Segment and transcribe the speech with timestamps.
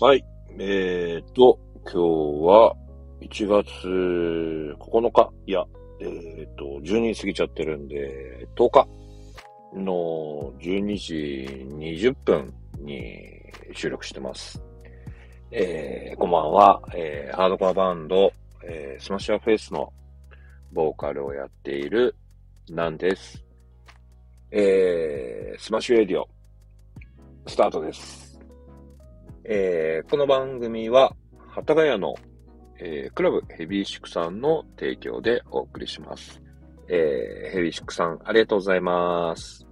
[0.00, 0.24] はい。
[0.58, 1.98] えーと、今日
[2.46, 2.76] は
[3.20, 5.64] 1月9日、いや、
[6.00, 8.88] えーと、12時過ぎちゃってるんで、10日
[9.76, 13.40] の12時20分に
[13.72, 14.60] 収録してます。
[15.52, 18.32] えー、こんばんは、えー、ハードコアバンド、
[18.64, 19.92] えー、 SMASH YOUR FACE の
[20.72, 22.16] ボーカルをやっている
[22.68, 23.44] なんです。
[24.50, 26.28] えー、 SMASH RADIO、
[27.46, 28.23] スタートです。
[29.46, 31.14] えーこの番組は、
[31.54, 32.14] 幡ヶ谷の、
[32.80, 36.40] えークラブヘビーシックさんの提供でお送りします。
[36.88, 39.66] えーヘビーシックさん、ありがとうございます。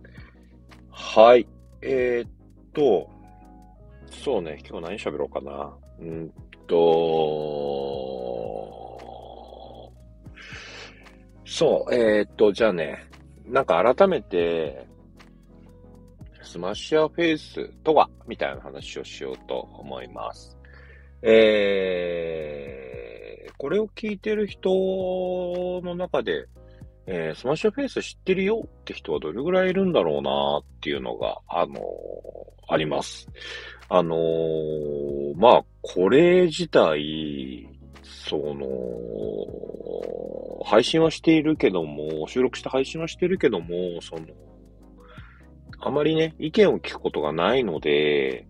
[0.91, 1.49] はい。
[1.81, 2.31] えーっ
[2.75, 3.09] と、
[4.11, 5.75] そうね、今日何喋ろうかな。
[6.01, 6.31] うん
[6.67, 6.77] と、
[11.47, 13.07] そう、えーっと、じゃあね、
[13.47, 14.87] なんか改めて、
[16.43, 20.57] SMASH YOUR FACE とは、みたいな話をしようと思います。
[21.23, 24.71] えー、これを聞いてる人
[25.85, 26.47] の中で、
[27.07, 31.79] えー SMASH YOUR FACE 知ってるよって人はどれぐらいいるんだろうなっていうのが、あのー
[32.69, 33.29] あります。
[33.89, 37.69] あのーまあ、これ自体、
[38.03, 38.67] その、
[40.65, 44.23] 配信はしているけども、収録して配信はしているけども、その、
[45.85, 48.47] あまりね、意見を聞くことがないので、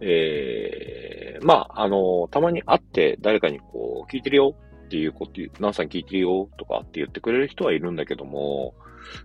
[0.00, 4.54] えー、まあ、あの、たまに会って誰かにこう、聞いてるよ
[4.86, 8.74] っていうこと、ナンさん聞いてるよとかって言ってくれる人はいるんだけども、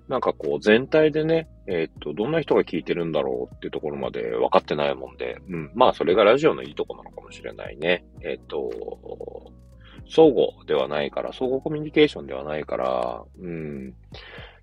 [0.08, 8.04] なんかこう、全体でね、えーっと、どんな人が聞いてるんだろうっていうところまで分かってないもんで、うん、まあ、それがラジオのいいとこなのかもしれないね。
[8.22, 8.72] えーっと、
[10.10, 13.94] 相互ではないから、相互コミュニケーションではないから、うん、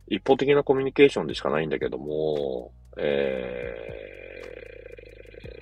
[0.09, 3.75] 一方的なコミュニケーションでしかないんだけども、え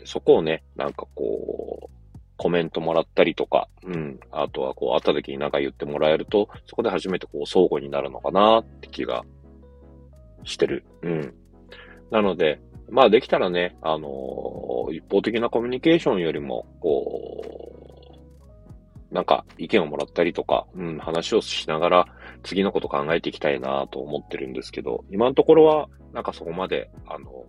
[0.05, 1.87] ー、そこをね、なんかこう、
[2.39, 9.25] コメントもらったりとか、うん、あとはこう、会った時に何か言ってもらえると、そこで初めてこう、相互になるのかなって気が
[10.44, 10.84] してる。
[11.03, 11.34] うん。
[12.10, 17.43] なので、まあできたらね、あのー一方的なコミュニケーションよりも、こ
[19.10, 22.06] う、なんか意見をもらったりとか、うん、話をしながら
[22.47, 27.45] 次のこと考えていきたいなと思ってるんですけど、今のところは、なんかそこまで、あの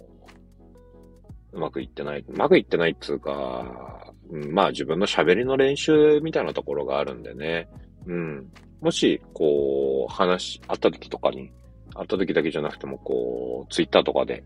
[1.53, 2.25] うまくいってない。
[2.28, 7.69] うまくいってないっつうか、うん、まあ自分の喋りの練習みたいなところがあるんでね。
[8.06, 8.52] うん。
[8.81, 11.52] もし、こう、話、あった時とかに、
[11.97, 14.44] 会った時だけじゃなくても、こう、ツイッターとかで、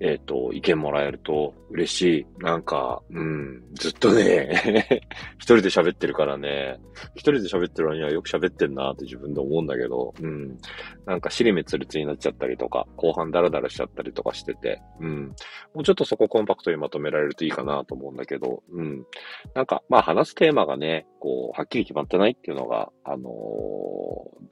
[0.00, 2.26] えっ、と、意見もらえると嬉しい。
[2.38, 5.02] なんか、うん、ずっとね、
[5.38, 6.78] 一人で喋ってるからね、
[7.14, 10.58] 一人で喋ってるのにはよく喋ってんなって自分で思うんだけど、うん。
[11.06, 15.34] なんか尻目つるつになっちゃったりとか、後半ダラダラしちゃったりとかしてて、うん。
[15.74, 19.06] もうちょっとそこコンパクトにまとめられるといいかなと思うんだけど、うん。
[19.54, 24.02] なんか、まあ話すテーマがね、こう、はっきり決まってないっていうのが、あのー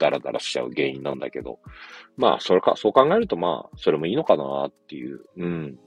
[0.01, 1.59] ダラダラしちゃう原因なんだけど、
[2.17, 5.77] まあ、それか、そう考えるとまあ、それもいいのかなっていう、うん、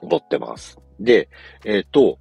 [0.00, 0.76] 思ってます。
[0.98, 1.28] で、
[1.64, 2.18] えっ、と、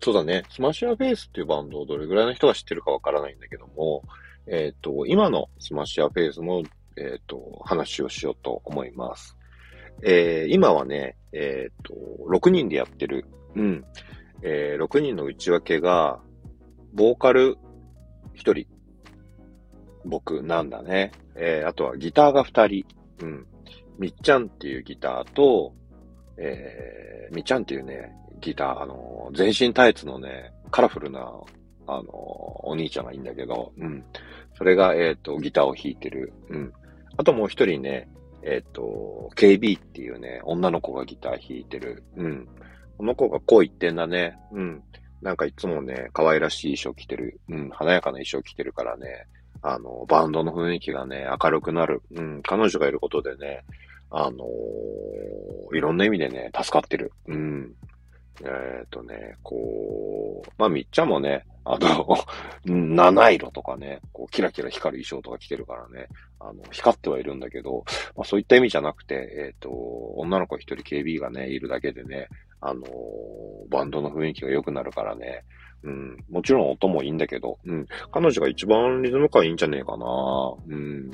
[0.00, 0.44] そうだね。
[0.50, 4.04] SMASH YOUR FACE っていうバンドをどれぐらいの人が知ってるかわからないんだけども、
[4.46, 6.62] えっ、と、今の SMASH YOUR FACE の、
[6.96, 9.36] えっ、と、話をしようと思います。
[10.02, 11.94] えー今はね、えっ、と、
[12.28, 13.26] 6人でやってる。
[13.56, 13.84] うん。
[14.42, 16.20] えー6人の内訳が、
[16.92, 17.56] ボーカル
[18.36, 18.66] 1人。
[20.04, 21.12] 僕なんだね。
[21.36, 22.84] えーあとはギターが2
[23.18, 23.26] 人。
[23.26, 23.46] うん。
[23.98, 25.74] みっちゃんっていうギターと、
[26.36, 31.32] えーみっちゃんっていうね、ギター、あの、全身タイツのね、カラフルな、
[31.86, 34.04] あの、お兄ちゃんがいいんだけど、うん。
[34.56, 36.32] それが、えっ、と、ギターを弾いてる。
[36.48, 36.72] うん。
[37.16, 38.08] あともう一人ね、
[38.42, 42.02] えっ、と、KB っていうね、女の子がギター弾いてる。
[42.16, 42.48] うん。
[42.98, 44.38] この子がこう言ってんだね。
[44.52, 44.82] うん。
[45.22, 47.40] なんかいつもね、可愛らしい衣装着てる。
[47.48, 47.70] うん。
[47.70, 49.26] 華やかな衣装着てるからね。
[49.62, 52.02] あの、バンドの雰囲気がね、明るくなる。
[52.14, 52.42] うん。
[52.42, 53.64] 彼女がいることでね、
[54.10, 57.12] あのーいろんな意味でね、助かってる。
[57.28, 57.72] うん。
[58.42, 62.16] えっ、とね、こう、まあ、みっちゃんもね、あの、
[62.64, 66.08] 七色とかね、こう、キラキラ光る衣装とか着てるからね、
[66.40, 67.84] あの、光ってはいるんだけど、
[68.16, 72.28] まあ、そういった意味じゃなくて、えっ、と、女の子一人 KB がね、いるだけでね、
[72.60, 72.86] あのー
[73.70, 75.44] バンドの雰囲気が良くなるからね、
[75.84, 80.06] うん、もちろん音もいいんだけど、うん、彼女が一番リズム感いいんじゃねえかな、
[80.66, 81.10] うん、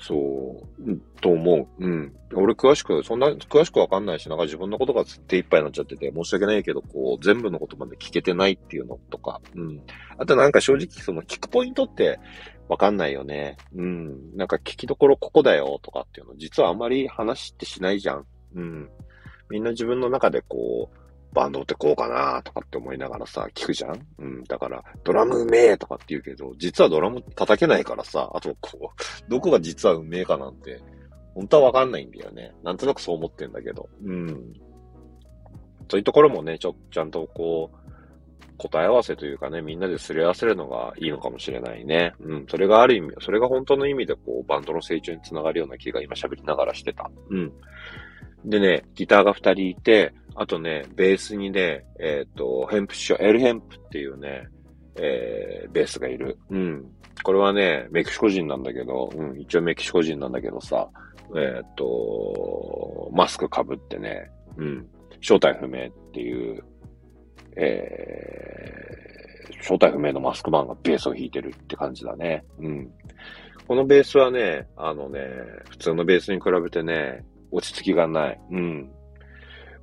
[0.00, 1.84] そう、と思う。
[1.84, 2.12] うん。
[2.34, 9.80] 俺詳しく、そんな詳しくわかんないし、なんか自分のことが手一杯になっちゃってて、申し訳ないけど、こう、全部のことまで聞けてないっていうのとか、うん。
[10.16, 12.20] あとなんか正直、その聞くポイントって
[12.68, 13.56] わかんないよね。
[13.74, 14.36] うん。
[14.36, 18.26] なんか聞きどころここだよとかっていうの、実はあまり話ってしないじゃん。
[18.54, 18.88] うん。
[19.50, 20.98] みんな自分の中でこう、
[21.34, 24.06] バンドってこうかなとかって思いながらさ、聞くじゃん？
[24.18, 24.44] うん。
[24.44, 30.80] だから、ドラムうめえとかって言うけど、実はドラム叩けないからさ、あとこう、どこが実はうめえかなんて、
[31.34, 32.54] 本当はわかんないんだよね。
[32.64, 33.88] なんとなくそう思ってんだけど。
[34.02, 34.52] うん。
[35.90, 37.78] そういうところもね、ちょ、ちゃんとこう、
[38.56, 42.14] 答え合わせというかね、みんなですり合わせるのがいいのかもしれないね。
[42.20, 42.46] うん。
[42.48, 47.08] それがある意味、それが本当の意味でこう、バンドの成長につながるような気が今喋りながらしてた。
[47.30, 47.52] うん。
[48.44, 54.48] でね、ギターが二人いて、あとね、ベースにね、えっ、ー、と、ヘンプショ、エルヘンプっていうね、
[54.96, 56.38] えー、ベースがいる。
[56.50, 56.86] うん。
[57.24, 60.88] これはね、メキシコ人なんだけど、うん、一応メキシコ人なんだけどさ、
[61.36, 64.86] えっ、ー、と、マスク被ってね、うん、
[65.20, 66.62] 正体不明っていう、
[67.56, 72.44] えー、正体不明のマスクマンがベースを弾いてるって感じだね。
[72.60, 72.90] うん。
[73.66, 75.20] このベースはね、あのね、
[75.70, 78.40] 普通のベースに比べてね、落ち着きがない。
[78.50, 78.90] うん。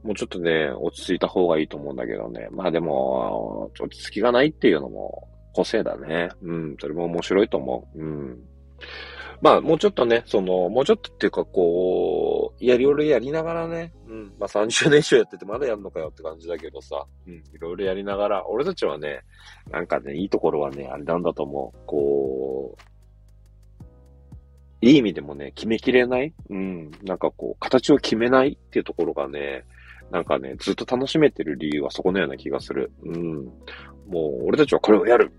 [0.04, 2.48] もうちょっとね、落ち着いた方がいいと思うんだけどね。
[2.52, 6.30] まあでも、落ち着きがないっていうのも個性だね。
[6.44, 6.76] うん。
[6.80, 8.00] それも面白いと思う。
[8.00, 8.40] うん。
[9.42, 19.22] まあ、もうちょっとね、その、もうちょっとっていうか、こう、やりおるやりながらね、うん、まあ30年以上やっててまだやんのかよって感じだけどさ、うん、いろいろやりながら、俺たちはね、
[19.70, 21.86] なんかね、いいところはね、あれなんだと思う。
[21.86, 22.95] こう、
[24.86, 26.32] いい意味でもね、決めきれない？
[26.50, 29.66] うん、なんかこう、形を決めないっていうところがね、
[30.12, 32.92] なんかね、ずっと楽しめてる理由はそこのような気がする。
[33.04, 33.46] うん。
[34.08, 35.32] もう、俺たちはこれをやる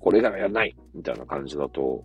[0.00, 2.02] これ以外はやらないみたいな感じだと、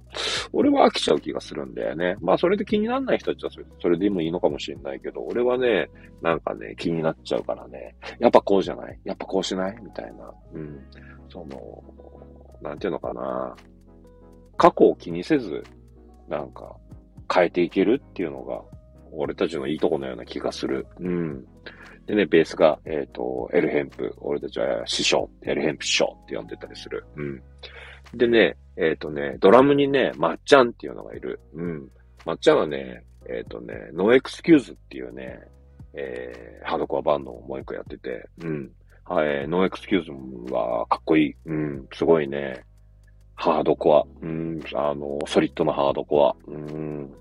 [0.53, 2.15] 俺は飽きちゃう気がするんだよね。
[2.19, 5.89] まあ、それで気にならない人たちはそれでもいいのかもしれないけど、俺はね、
[6.21, 8.99] なんかね、気になっちゃうからね、やっぱこうじゃない？
[9.03, 9.77] やっぱこうしない？
[9.81, 10.31] みたいな。
[10.53, 10.79] うん。
[11.29, 11.83] その、
[12.61, 13.55] なんていうのかな。
[14.57, 15.63] 過去を気にせず、
[16.27, 16.75] なんか、
[17.33, 18.61] 変えていけるっていうのが、
[19.11, 20.85] 俺たちのいいとこのような気がする。
[20.99, 21.45] うん。
[22.05, 24.13] でね、ベースが、えっ、ー、と、エルヘンプ。
[24.19, 27.05] 俺たちは師匠、エルヘンプ師匠って呼んでたりする。
[27.15, 27.41] うん。
[28.13, 31.39] でね、えっ、ー、とね、ドラムにね、まっちゃんっていうのがいる。
[31.53, 31.89] うん。
[32.25, 35.39] まっちゃんはね、えっ、ー、とね、 NO EXCUSE っていうね、
[35.93, 38.71] えー、ハードコアバンドをもう一個やってて、うん。
[39.03, 41.35] はい、 NO EXCUSE はかっこいい。
[41.45, 42.63] うん、すごいね。
[43.37, 44.03] ハードコア。
[44.21, 46.35] うん、あの、ソリッドなハードコア。
[46.47, 47.13] うん。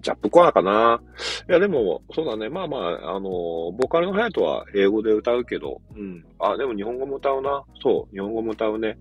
[0.00, 1.00] ジャップコアかな
[1.48, 2.48] いや、でも、そうだね。
[2.48, 6.24] まあまあ、あの、ボーカルのハヤトは英語で歌うけど、うん。
[6.38, 7.64] あ、でも日本語も歌うな。
[7.82, 8.96] そう、日本語も歌うね。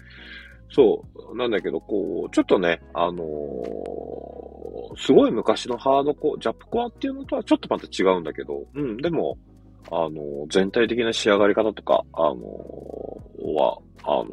[0.72, 9.38] そう、なんだけど、こう、ちょっとね、あのー、すごい昔のハードコア、ジャップコアっていうのとはちょっとまた違うんだけど、うん、でも、
[9.92, 14.26] あのー、全体的な仕上がり方とか、あのー、は、あの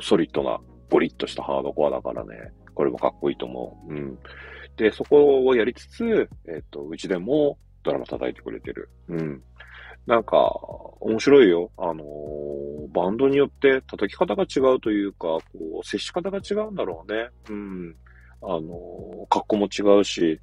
[0.00, 0.58] ソリッドな、
[0.90, 3.92] ゴリッとしたハードコアだからね、これもかっこいいと思う。
[3.92, 4.18] うん。
[4.76, 8.88] で、そこをやりつつ、えっ、と、うちでもドラマ叩いてくれてる。
[9.08, 9.42] うん。
[10.06, 10.36] なんか、
[11.00, 11.70] 面白いよ。
[11.76, 15.40] あのー、バンドによって叩き方が違うというか、こ
[15.82, 17.28] う、接し方が違うんだろうね。
[17.48, 17.96] うん。
[18.42, 18.62] あのー、
[19.28, 20.40] 格好も違うし、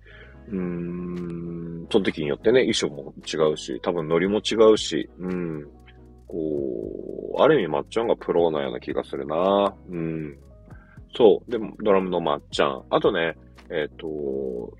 [0.50, 5.68] うーん、その時によってね、衣装も違うし、多分ノリも違うし、うん。
[6.27, 9.74] こう、ある意味まっちゃんがプロなような気がするな。
[9.89, 10.38] うん。
[11.15, 11.51] そう。
[11.51, 12.83] でも、ドラムのまっちゃん。
[12.89, 13.35] あとね、
[13.69, 14.07] えっ、ー、と、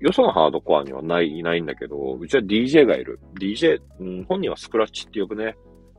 [0.00, 3.20] よそのハードコアにはない、いないんだけど、うちは DJ がいる。
[3.40, 5.56] DJ、うん、本人はスクラッチって呼ぶね。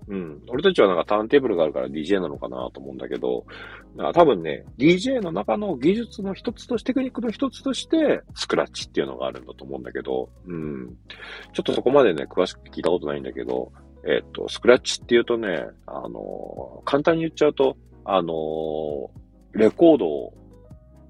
[0.08, 0.42] うん。
[0.48, 3.46] 俺たちはなんかターンテーブルがあるから DJ なのかなと思うんだけど、
[3.96, 10.96] だから多分ね、DJ の中の技術の一つとして、テクニックの一つとして、スクラッチっていうのがあるんだと思うんだけど、うん。
[11.54, 13.72] ちょっとそこまでね、詳しく聞いたことないんだけど、
[14.06, 17.76] えっ、と、スクラッチっていうとね、あの簡単に言っちゃうと、
[18.06, 19.12] あの
[19.54, 20.34] レコードを、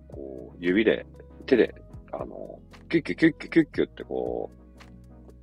[0.07, 1.05] こう、指で
[1.45, 1.75] 手で、
[2.11, 4.49] あの、キュッキュキュッキュキュッキュってこ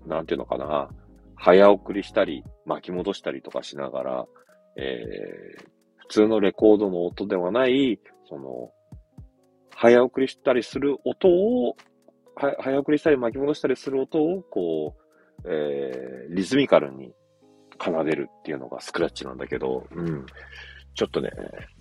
[0.04, 0.88] う、なんていうのかな、
[1.36, 4.26] 早送りしたり、巻き戻したりとかしながら、
[4.76, 5.64] えー、
[5.98, 8.70] 普通のレコードの音ではない、その、
[9.74, 11.76] 早送りしたりする音を、
[12.34, 15.06] 早送りしたり巻き戻したりする音を、こう、
[15.44, 17.12] えー、リズミカルに
[17.78, 20.26] 奏でるっていうのがスクラッチなんだけど、うん。
[20.94, 21.30] ちょっとね、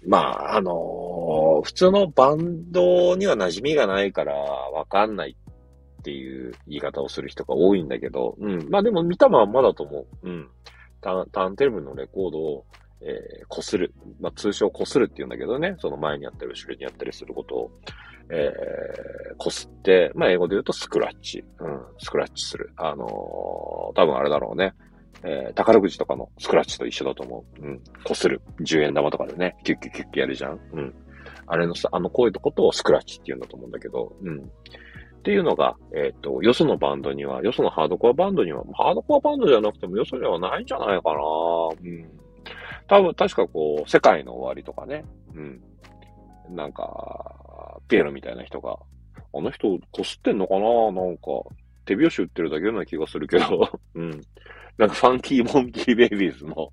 [0.06, 8.70] まあ、あのー、普通のバンドには馴染みがないからわかんないっていう言い方をする人が多いんだけど、うん。
[8.70, 10.08] まあでも見たまんまだと思う。
[10.24, 10.50] うん。
[11.02, 12.66] ターンテーブルのレコードを、
[13.02, 13.94] えー、こする。
[14.20, 17.72] まあ通称こするって言うんだけどね、その前にやったり後ろにやったりすることを、
[18.30, 21.42] えー、こすって、まあ英語で言うとスクラッチ。
[21.60, 22.74] うん、スクラッチする。
[22.76, 24.74] あのー、多分あれだろうね。
[25.26, 27.66] えー、宝くじとかのスクラッチと一緒だと思う。
[27.66, 27.82] うん。
[28.04, 28.42] こする。
[28.62, 30.60] 10円玉とかでね、キュッキュッキュッキュやるじゃん。
[30.74, 30.94] うん。
[31.48, 34.40] あれのさ、あの、こういうことをスクラッチって言うんだと思うんだけど、うん。
[34.40, 34.42] っ
[35.24, 41.20] ていうのが、えっ、と、よそのバンドには、よそのハードコアバンドには、ハードコアバンドじゃなくてもよそではないんじゃないかな。
[41.84, 42.10] うん。
[42.88, 45.04] 多分、確かこう、世界の終わりとかね。
[45.34, 45.62] うん。
[46.50, 48.78] なんか、ピエロみたいな人が、
[49.34, 50.92] あの人、こすってんのかな？
[50.92, 51.24] なんか、
[51.86, 54.22] 手拍子打ってるだけような気がするけど、 うん。
[54.78, 56.72] なんか、ファンキーモンキーベイビーズの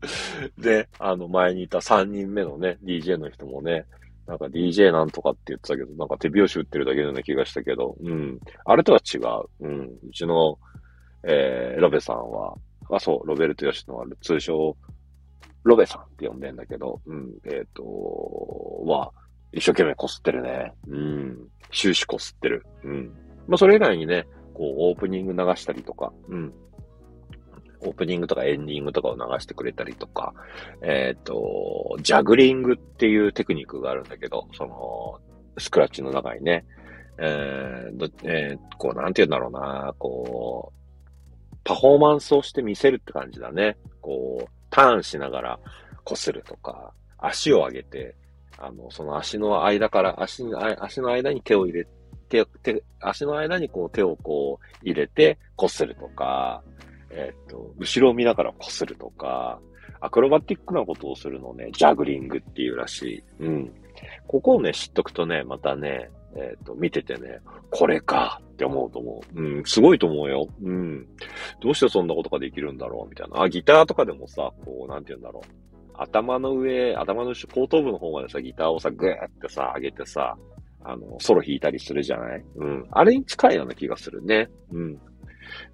[0.58, 3.86] で、あの、前にいた3人目のね、DJ の人もね、
[4.26, 8.40] なんか DJ なんとかって言ってたけど、なんか手拍子打ってるだけのような気がしたけど、うん。
[8.64, 9.66] あれとは違う。
[9.66, 9.80] うん。
[10.08, 10.58] うちの、
[11.24, 12.54] えー、ロベさんは、
[12.90, 14.76] あ、そう、ロベルト・ヨシノある、通称、
[15.62, 17.32] ロベさんって呼んでんだけど、うん。
[17.44, 17.84] えっ、ー、と、
[18.86, 19.10] は、
[19.52, 20.72] 一生懸命こすってるね。
[20.88, 21.48] うん。
[21.70, 22.64] 終始こすってる。
[22.82, 23.12] うん。
[23.46, 26.52] まあ、それ以外にね、こう、オープニング流したりとか、うん。
[27.84, 30.34] オープニングとかエンディングとかを流してくれたりとか、
[30.82, 35.20] えっ、ー、と、ジャグリングっていうテクニックがあるんだけど、その、
[35.58, 36.64] スクラッチの中にね、
[37.18, 43.76] えー、えー、こう、なんて言うんだろうな、こう、パフォーマンスをして見せるって感じだね。
[44.00, 45.60] こう、ターンしながら
[46.04, 48.14] 擦るとか、足を上げて、
[48.58, 50.44] あの、その足の間から、足
[50.78, 51.86] 足の間に手を入れ
[52.28, 56.62] 手、手、足の間にこう手をこう入れて擦るとか、
[57.14, 59.60] えっ、と、後ろを見ながら擦るとか、
[60.00, 63.22] アクロバティックなことをするのをね、ジャグリングっていうらしい。
[63.40, 63.72] うん。
[64.26, 67.38] ここをね、知っとくとね、またね、えっ、と、見ててね、
[67.70, 69.40] これかって思うと思う。
[69.40, 70.48] うん、すごいと思うよ。
[70.62, 71.06] うん。
[71.60, 73.08] どうしてそんなことができるんだろう？
[73.08, 73.42] みたいな。
[73.42, 75.48] あ、ギターとかでもさ、こう、なんて言うんだろう。
[75.96, 80.36] 頭の上、頭の後頭部の方までさ、ギターをさ、ぐーってさ、上げてさ、
[80.82, 82.44] あの、ソロ弾いたりするじゃない？
[82.56, 82.86] うん。
[82.90, 84.50] あれに近いような気がするね。
[84.72, 84.98] うん。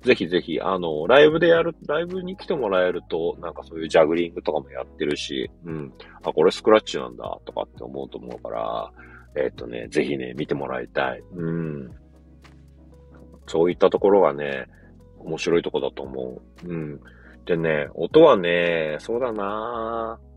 [0.02, 5.92] ぜひぜひ、あの、ライブでやる、ライブに来てもらえると、なんかそういうジャグリングとかもやってるし、うん。
[6.22, 8.92] あ、これスクラッチなんだ、とかって思うと思うから、
[9.36, 11.22] えっとね、ぜひね、見てもらいたい。
[11.34, 11.90] うん。
[13.46, 14.66] そういったところがね、
[15.18, 16.68] 面白いとこだと思う。
[16.68, 17.00] うん。
[17.46, 20.29] でね、音はね、そうだなぁ。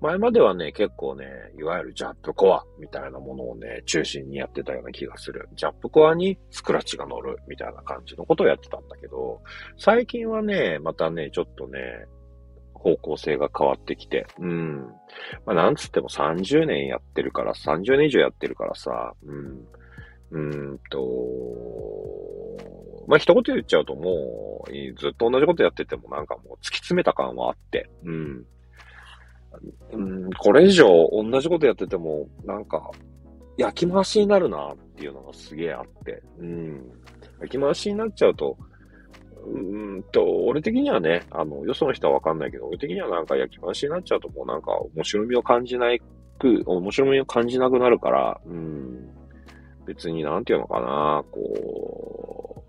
[0.00, 1.26] 前まではね、結構ね、
[1.58, 5.48] いわゆるジャップコアみたいなものをね、中心にやってたような気がする。
[5.54, 9.42] ジャップコアにスクラッチが乗るみたいな感じのことをやってたんだけど、
[9.78, 11.80] 最近はね、またね、ちょっとね、
[12.74, 14.80] 方向性が変わってきて、うん。
[15.46, 19.66] まあ、なんつっても30年やってるから、30年以上やってるからさ、うん。
[20.30, 20.38] う
[20.74, 20.98] んと、
[23.06, 28.44] まあ、一言言っちゃうともう、ずっと同じことやっててもなんかもう突き詰めた感はあって、うん。
[29.92, 32.90] うん、これ以上同じことやってても、なんか、
[33.56, 36.82] 焼き回しになるなっていうのがすげえあって、うん。
[37.40, 38.56] 焼き回しになっちゃうと、
[39.46, 39.58] う
[39.98, 46.00] んと、俺的にはね、あの、よその人はわかんないけど、俺的にはなんか焼き回しになっちゃうともうなんか面白みを感じない
[46.38, 49.08] く、面白みを感じなくなるから、うん。
[49.86, 52.64] 別になんていうのかな、こ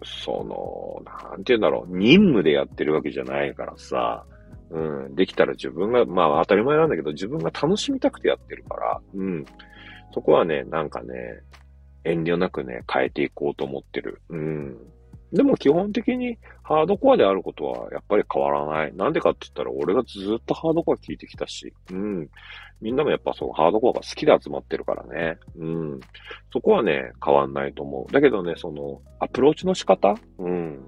[0.00, 4.24] う、その、なんていうんだろう、任務でやってるわけじゃないからさ、
[4.74, 9.46] うん、できたら自分が、まあ当たり前なんだけど、自分が楽しみたくてやってるから、うん。
[10.12, 11.14] そこはね、なんかね、
[12.02, 14.20] 遠慮なくね、変えていこうと思ってる。
[14.28, 14.76] うん。
[15.32, 18.94] でも基本的にハードコアであることはやっぱり変わらない。
[18.94, 22.28] なんでかって言ったら俺がずっとハードコア聞いてきたし、うん。
[22.80, 25.38] みんなもやっぱそのハードコアが好きで集まってるからね。
[25.56, 26.00] うん。
[26.52, 28.12] そこはね、変わんないと思う。
[28.12, 30.14] だけどね、その、アプローチの仕方？
[30.38, 30.84] うん。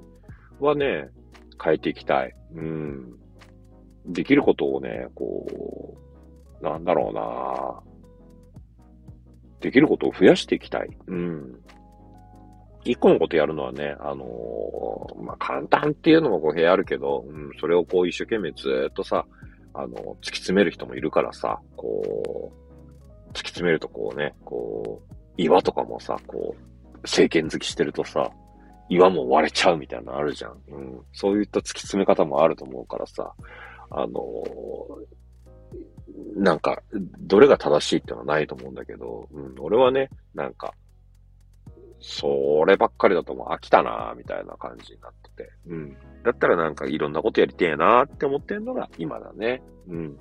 [0.60, 1.08] はね、
[1.62, 2.34] 変えていきたい。
[2.54, 3.18] うん。
[4.06, 5.96] できることをね、こ
[6.60, 7.82] う、なんだろうな
[9.60, 10.88] できることを増やしていきたい。
[11.06, 11.60] うん。
[12.84, 19.26] 一個のことやるのはね、あのー、まあ、簡単っていうのも語弊あるけど、うん、それをこう一生懸命ずっとさ、
[19.74, 22.52] あの、突き詰める人もいるからさ、こ
[23.28, 28.30] う、突き詰めるとこうね、こう、岩とかもさ、こう、政権好きしてるとさ、
[28.88, 30.52] 岩も割れちゃうみたいなのあるじゃん。
[30.68, 31.00] うん。
[31.12, 33.34] そういった突き詰め方もあると思うからさ、
[33.90, 34.22] あの、
[36.36, 36.82] なんか、
[37.20, 40.74] どれが正しいってのはないと思うんだけど、うん、俺はね、なんか、
[42.00, 45.96] そればっかりだともう飽きたなみたいな感じになってて、うん。
[46.24, 49.62] だったらなんかいろんなことやりてえなって思ってんのが今だね。
[49.88, 50.18] うん。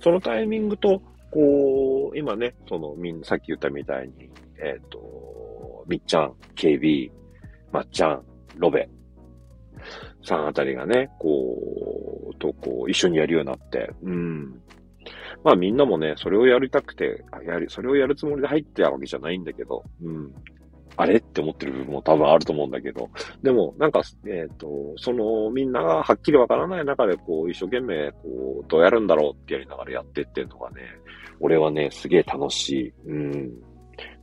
[0.00, 7.10] そのタイミングと、こう、今ね、その、みんな、さっき言ったみたいに、えっ、ー、と、みっちゃん、KB、
[7.72, 8.22] まっちゃん、
[8.56, 8.88] ロベ、
[10.24, 14.60] さんあたりがね、こう、とこう、一緒にやるようになって、うん。
[15.44, 20.34] まあみんなもね、それをやりたくて、やり、それをやるつもりで入ってたわけじゃないんだけど、うん。
[20.96, 23.08] あれって思ってる部分も多分あると思うんだけど、
[23.40, 30.82] でも、なんか、えっ、ー、と、その、みんながはっきりわからない中で、こう、一生懸命、こう、どうやるんだろうってやりながらやってってんのがね、
[31.38, 32.92] 俺はね、すげえ楽しい。
[33.06, 33.52] うん。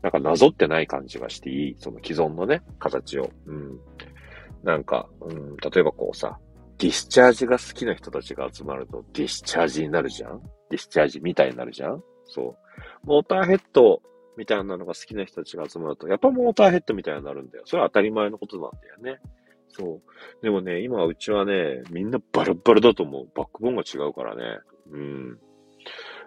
[0.01, 1.75] なんかなぞってない感じがしていい。
[1.79, 3.31] その既存のね、形を。
[3.45, 3.79] うん。
[4.65, 6.39] なんか、うん、例えばこうさ、
[6.79, 10.41] ディスチャージが好きな人たちが集まるとディスチャージになるじゃん？
[10.69, 12.03] ディスチャージみたいになるじゃん？
[12.25, 12.57] そ
[13.03, 13.07] う。
[13.07, 14.01] モーターヘッド
[14.35, 17.63] みたいなのが好きな人たちが集まると、やっぱモーターヘッドみたいになるんだよ。
[17.65, 19.21] それは当たり前のことなんだよね。
[19.69, 20.43] そう。
[20.43, 23.29] でもね、今うちはね、みんなバラバラだと思う。
[23.35, 24.41] バックボーンが違うからね。
[24.91, 25.39] うん。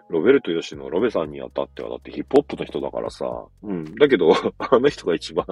[0.08, 3.26] ロベルト・ヨシのロベさんにあたっては、だってヒップホップの人だからさ。
[3.62, 3.94] うん。
[3.96, 5.44] だけど、 あの人が一番、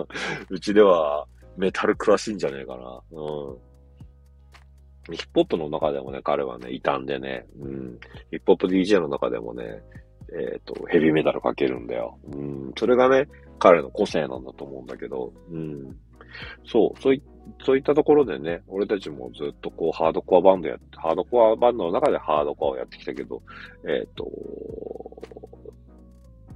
[0.49, 3.01] うちではメタル詳しいんじゃねえかな。
[3.11, 3.53] う
[5.13, 5.15] ん。
[5.15, 7.99] ヒップホップの中でもね、彼はね、いたんでね、うん。
[8.31, 9.65] ヒップホップ DJ の中でもね、
[10.33, 12.19] えっ、ー、と、ヘビーメタルかけるんだよ。
[12.33, 12.73] うん。
[12.77, 15.97] それがね、彼の個性なんだと思うんだけど、うん。
[16.67, 17.23] そう、そうい
[17.65, 23.41] そういったところでね、俺たちもずっとこう、ハードコアバンドやって、ハードコアバンドの中でハードコアをやってきたけど、
[23.87, 24.27] えっ、ー、と、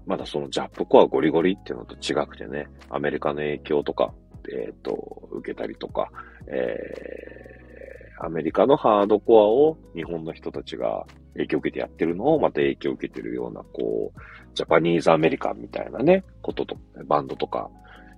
[0.06, 4.12] まだそのジャップコアゴリゴリっていうのと違くてね、アメリカの影響とか、
[4.52, 6.10] えっ、ー、と、受けたりとか、
[6.46, 14.20] えー、アメリカのハードコアを日本の人たちが影響を受けてやってるのをまた影響を受けてるような、こう、
[14.54, 16.76] ジャパニーズアメリカンみたいなね、ことと、
[17.06, 17.70] バンドとか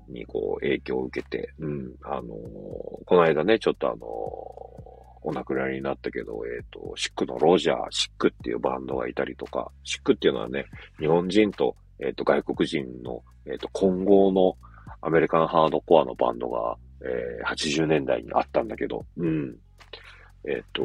[0.08, 4.02] にこう影響を受けて、うん、あのー、この間ね、ちょっとあのー、
[5.24, 10.64] お亡くなりになったけど、えっ、ー、と、シックのロジャー、シックっていうバンドがいたりとか、シックっていうのはね、
[10.98, 14.56] 日本人と、えっ、と、外国人の、えっ、と、混合の
[15.02, 19.56] アメリカンハードコアのバンドが、え80年代にあったんだけど、うん。
[20.44, 20.82] えっ、と、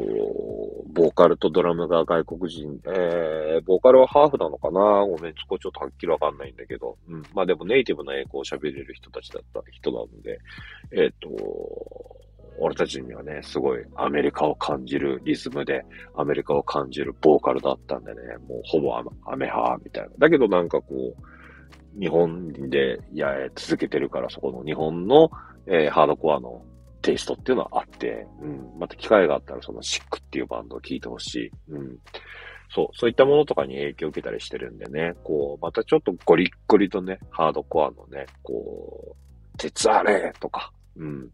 [0.92, 4.80] ボーカルとドラムが外国人、えー、ボーカルはハーフなのかな？
[5.04, 7.22] ごめん、そこちょっとはっきりわかんないんだけど、うん。
[7.34, 10.38] まあでもネイティブな英語を喋れる人たちだった人なので、
[10.92, 11.28] えっ、と、
[12.60, 15.84] 俺たちにはね、すごいアメリカを感じるリズムで、
[16.16, 20.10] アメリカを感じるボーカルだったんでね、もうほぼアメハーみたいな。
[20.18, 21.37] だけどなんかこう、
[21.98, 25.30] 日本でや続けてるから、そこの日本の、
[25.66, 26.62] えー、ハードコアの
[27.02, 28.78] テイストっていうのはあって、うん。
[28.78, 31.50] また機会があったらそのシックっていうバンドを聴いてほしい。
[31.70, 31.98] うん。
[32.70, 39.16] そう、そういったものとかに影響を受けたりしてるんでね、こう、またちょっとゴリッゴリとね、ハードコアのね、こ
[39.54, 41.30] う、鉄あれとか、うん。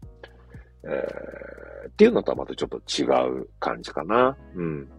[0.83, 3.05] えー、っていうのとはまたちょっと違
[3.41, 4.37] う感じかな。
[4.55, 4.89] うん。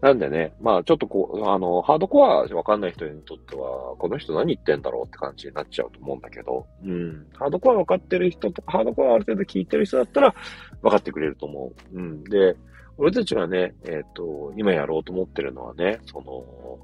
[0.00, 7.26] なんでね、まあちょっとこう、あの、ハードコアわかんない人にとっては、この人何言ってんだろうって感じになっちゃうと思うんだけど、うん。
[7.34, 10.34] ハードコアわかってる人とか、ハードコアある程度聞いてる人だったら、
[10.80, 11.98] 分かってくれると思う。
[11.98, 12.24] うん。
[12.24, 12.56] で、
[12.96, 16.78] 俺たちがね、えっ、ー、と、今やろうと思ってるのはね、その、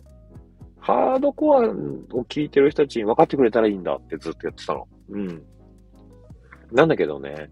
[0.79, 4.87] ハードコアを聞いてる人たちに分かってくれたらいいんだってずっとやってたの。
[5.09, 5.43] うん。
[6.71, 7.51] なんだけどね、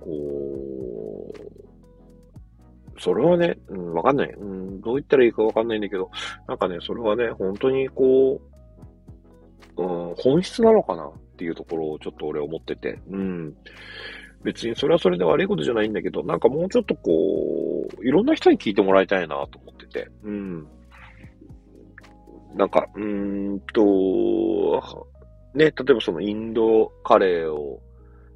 [0.00, 0.77] こう、
[2.98, 4.30] それはね、うん、わかんない。
[4.30, 6.10] うん、どう言ったらいいかわかんないんだけど、
[6.46, 8.40] なんかね、それはね、本当にこ
[9.76, 13.54] う、うん、本質なのかなっていうところをちょっと俺思ってて、うん。
[14.44, 20.66] 別にそれはそれで悪いことじゃないんだけど、なんかもうちょっとこう、いろんな人に聞いてもらいたいなと思ってて、うん。
[22.54, 24.82] なんか、うーんと、
[25.54, 27.80] ね、例えばそのインドカレーを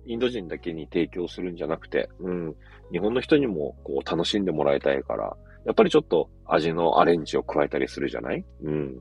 [0.07, 2.55] インド人だけに提供するんじゃなくて、うん、
[2.93, 8.45] 日本の人にもこう楽しんでもらいたいから、やっぱりちょっと味のアレンジを加えたりするじゃない？
[8.63, 9.01] うん。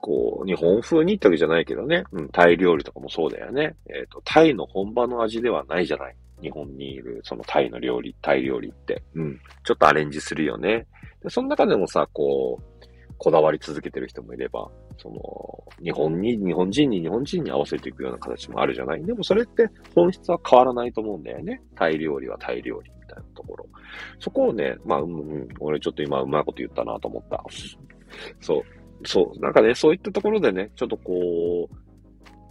[0.00, 2.04] こう、日本風にってわけじゃないけどね。
[2.12, 3.76] うん、タイ料理とかもそうだよね。
[3.88, 6.16] えっ、ー、と、タイの本場の味ではないじゃない？
[6.42, 9.02] 日本にいる、そのタイの料理、タイ料理って。
[9.14, 9.40] うん。
[9.64, 10.86] ちょっとアレンジするよね。
[11.22, 19.04] で、その中でもさ、こう、こだわり続けてる人もいれば、その、日本に、日本人に日本人に合わせていくような形もあるじゃない？
[19.04, 21.62] でもそれって本質は変わらないと思うんだよね。
[21.76, 23.66] タイ料理はタイ料理みたいなところ。
[24.18, 27.42] そこをね、まあ、うん、俺ちょっと今うまいこと言ったなと思った。
[28.40, 28.62] そう。
[29.06, 29.40] そう。
[29.40, 31.76] なんかね、そういったところでね、ちょっとこう、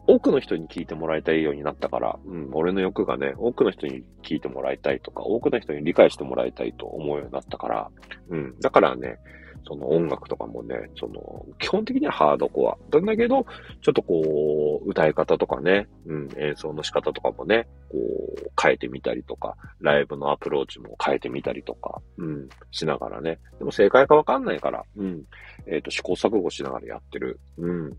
[0.07, 7.91] 多くの人に聞いてもらいたいようになったから、うん、俺の欲がね、多くの人に聞いてもらいたいとか、多くの人に理解してもらいたいと思うようになったから、
[8.29, 9.19] うん、だからね、
[9.67, 12.77] その音楽とかもね、その、基本的にはハードコア。
[12.95, 13.45] なんだけど、
[13.81, 23.39] ちょっとこう、歌い方とかね、うん、演奏の仕方とかもね、こう、変えてみたりとか、ライブのアプローチも変えてみたりとか、うん、しながらね。
[23.59, 25.23] でも正解かわかんないから、うん、
[25.65, 27.39] えっ、ー、と、試行錯誤しながらやってる。
[27.57, 27.97] うん。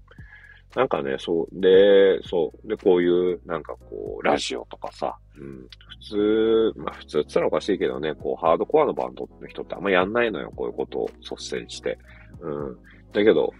[0.76, 5.66] なんかね、そう、で、そう、で、こういう、なんかこう、ラジオとかさ、うん、
[6.00, 11.98] 普通、まあ普通って言ったらおかしいけどね、こう、ハードコアのバンドの人ってあんまやんないのよ、こういうことを率先して。
[12.40, 12.78] うん。
[13.12, 13.52] だけど、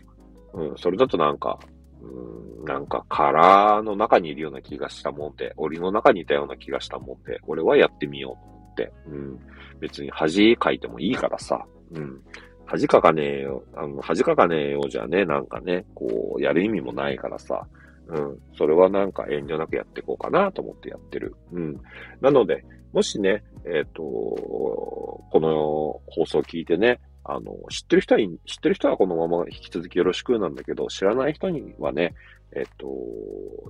[0.52, 1.58] うん、それだとなんか、
[2.00, 9.40] うん、なんか殻の中にいるような気がしたもんで、檻の中にいたような気がしたもんで、俺はやってみようと思って、うん。
[9.80, 12.20] 別に恥かいてもいいからさ、うん。
[12.68, 17.66] 恥かかねえよ、あの、恥かかねえよじゃね、なんかね、こう、やる意味もないからさ、
[18.08, 18.38] うん。
[18.56, 21.34] それはなんか遠慮なくやっていこうかなと思ってやってる。
[21.52, 21.80] うん。
[22.20, 32.14] なので、もしね、えっ、ー、と、この放送を聞いてね、あの、知ってる人は、知ってる人はこのまま引き続きよろしくなんだけど、知らない人にはね、
[32.54, 32.86] えっ、ー、と、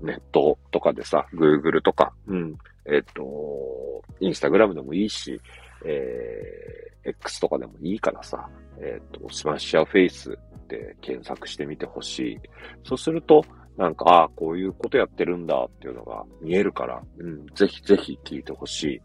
[0.03, 2.57] ネットとかでさ、Google とか、うん、
[2.87, 5.41] えっ、ー、と、インスタグラムでもいいし、
[5.85, 8.49] えー、X とかでもいいからさ、
[8.81, 12.41] えっ、と、 SMASH YOUR FACE って検索してみてほしい。
[12.85, 13.45] そうすると、
[13.77, 19.01] なんか、ああ、こういうことやってるんだっていうのが見えるから、うん、ぜひぜひ聞いてほしい。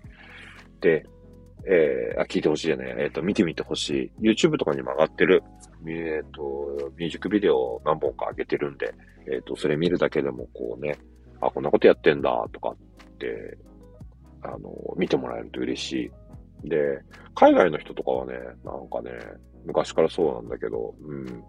[0.82, 1.06] で、
[1.66, 2.90] えー、あ、聞いてほしいじゃない。
[2.90, 4.34] えっ、ー、と、見てみてほしい。
[4.34, 5.44] YouTube とかにも上がってる。
[5.88, 8.94] えっ、ー、と、ミュージックビデオ何本か上げてるんで、
[9.32, 10.98] えっ、と、それ見るだけでもこうね、
[11.40, 13.58] あ、こんなことやってんだとかって、
[14.42, 16.12] あの、見てもらえると嬉しい。
[16.64, 17.02] で、
[17.36, 19.12] 海外の人とかはね、なんかね、
[19.66, 21.44] 昔からそうなんだけど、うん。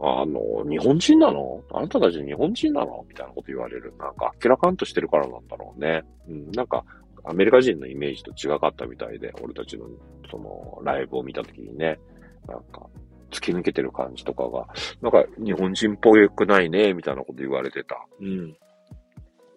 [0.00, 1.60] あの、日本人なの？
[1.72, 3.04] あなたたち日本人なの？
[3.08, 3.92] みたいなこと言われる。
[3.98, 6.04] なんか、明らかんとしてるからなんだろうね。
[6.28, 6.84] うん、なんか、
[7.24, 9.86] アメリカ人のイメージと違かったみたいで、俺たちの、
[10.30, 11.98] その、ライブを見たときにね、
[12.46, 12.86] なんか、
[13.30, 14.68] 突き抜けてる感じとかが、
[15.02, 18.06] なんか、日本人っぽくないね、みたいなこと言われてた。
[18.20, 18.56] うん。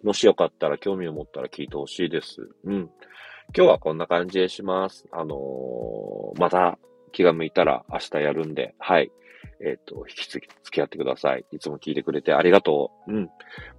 [0.02, 2.48] もしよかったら、興味を持ったら聞いてほしいです。
[2.64, 2.90] うん。
[3.54, 5.06] 今日はこんな感じでします。
[5.12, 6.78] あのー、また
[7.12, 9.12] 気が向いたら明日やるんで、はい。
[9.60, 11.44] えっ、ー、と、引き続き付き合ってください。
[11.52, 13.12] いつも聞いてくれてありがとう。
[13.12, 13.24] うん。
[13.24, 13.30] ま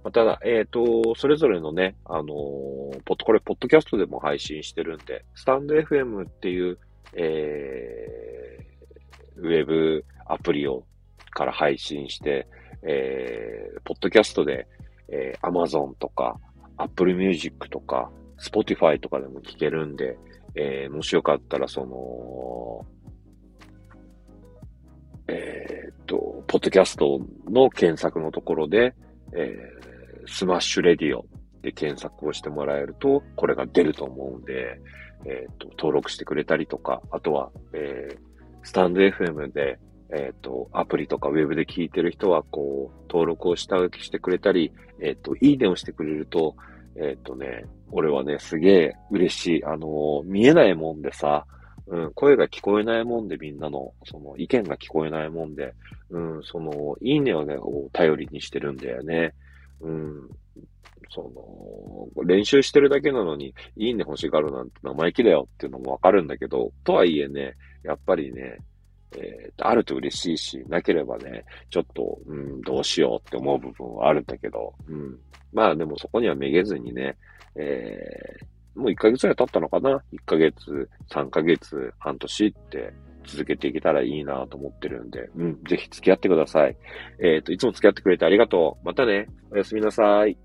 [0.04, 6.78] あ、ただ、えっ、ー、と、それぞれのね、あの、ポッド、これ、ポッドキャストでも配信してるんで、スタンド FM っていう、
[7.14, 10.84] えー、ウェブアプリを、
[11.32, 12.46] から配信して、
[12.84, 14.68] えー、ポッドキャストで、
[15.08, 16.38] えー、Amazon とか、
[16.76, 18.12] Apple Music とか、
[18.44, 20.16] Spotify とかでも聞けるんで、
[20.54, 22.86] えー、もしよかったら、その、
[25.26, 28.94] えっ、と、ポッドキャストの検索のところで、
[29.32, 31.24] えー、スマッシュレディオ
[31.62, 34.80] で検索をしてもらえると、これが出ると思うんで、
[35.24, 38.18] えっ、と、登録してくれたりとか、あとは、えー、
[38.62, 39.78] スタンド FM で、
[40.14, 46.54] えっ、と、アプリとかウェブで聞いてる人は、こう、登録をしたしてくれたり、えっ、と、いいねをしてくれると、
[46.96, 47.64] えっ、とね、
[47.96, 49.64] 俺はね、すげえ嬉しい。
[49.64, 51.46] あの見えないもんでさ、
[51.86, 55.72] うん、声が聞こえないもんでみんなの、その意見が聞こえないもんで、
[56.10, 59.32] うん、その、いいねをね、を頼りにしてるんだよね。
[59.80, 60.28] うん、
[61.08, 67.54] その、練習してるだけなのに、いいね欲しがるなんて生意気だよっていうのもわかるんだけど、とはいえね、
[67.84, 68.58] やっぱりね、
[69.16, 75.16] えー、あると嬉しいし、なければね、ちょっと、うん、どうしようって思う部分はあるんだけど、うん。
[75.52, 77.16] まあでもそこにはめげずにね、
[77.56, 82.92] えー、もう1ヶ月ぐらい経ったのかな ?1 ヶ月、3ヶ月、半年って
[83.26, 86.76] 続けていけたらいいなと思ってるんで、うん、ぜひ付き合ってください。
[87.20, 88.86] えっ、ー、と、いつも付き合ってくれてありがとう。
[88.86, 89.28] またね。
[89.50, 90.36] おやすみなさい。